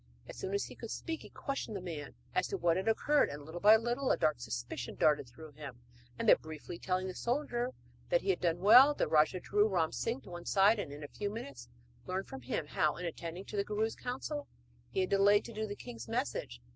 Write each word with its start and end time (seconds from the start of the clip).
As 0.27 0.35
soon 0.35 0.55
as 0.55 0.65
he 0.65 0.73
could 0.73 0.89
speak 0.89 1.21
he 1.21 1.29
questioned 1.29 1.75
the 1.77 1.79
man 1.79 2.15
as 2.33 2.47
to 2.47 2.57
what 2.57 2.75
had 2.75 2.87
occurred, 2.87 3.29
and 3.29 3.43
little 3.45 3.61
by 3.61 3.77
little 3.77 4.09
a 4.09 4.17
dark 4.17 4.39
suspicion 4.39 4.95
darted 4.95 5.29
through 5.29 5.51
him. 5.51 5.83
Then, 6.17 6.35
briefly 6.41 6.79
telling 6.79 7.05
the 7.07 7.13
soldier 7.13 7.69
that 8.09 8.21
he 8.21 8.31
had 8.31 8.41
done 8.41 8.61
well, 8.61 8.95
the 8.95 9.07
rajah 9.07 9.41
drew 9.41 9.67
Ram 9.67 9.91
Singh 9.91 10.21
to 10.21 10.31
one 10.31 10.45
side, 10.47 10.79
and 10.79 10.91
in 10.91 11.03
a 11.03 11.07
few 11.07 11.29
minutes 11.29 11.69
learned 12.07 12.25
from 12.27 12.41
him 12.41 12.65
how, 12.65 12.95
in 12.97 13.05
attending 13.05 13.45
to 13.45 13.55
the 13.55 13.63
guru's 13.63 13.95
counsel, 13.95 14.47
he 14.89 15.01
had 15.01 15.09
delayed 15.11 15.45
to 15.45 15.53
do 15.53 15.67
the 15.67 15.75
king's 15.75 16.07
message. 16.07 16.61